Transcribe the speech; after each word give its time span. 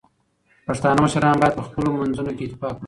پښتانه 0.65 0.99
مشران 1.05 1.35
باید 1.39 1.57
په 1.57 1.63
خپلو 1.67 1.89
منځونو 2.01 2.31
کې 2.37 2.43
اتفاق 2.45 2.73
ولري. 2.73 2.79